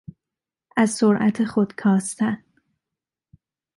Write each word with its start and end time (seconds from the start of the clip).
از 0.77 0.89
سرعت 0.89 1.43
خود 1.43 1.75
کاستن 1.75 2.43